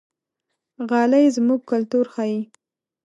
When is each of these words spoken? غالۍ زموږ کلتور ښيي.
غالۍ 0.89 1.25
زموږ 1.37 1.59
کلتور 1.71 2.05
ښيي. 2.13 2.39